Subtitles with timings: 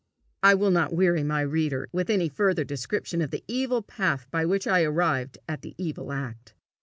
[0.41, 4.45] I will not weary my reader with any further description of the evil path by
[4.45, 6.55] which I arrived at the evil act.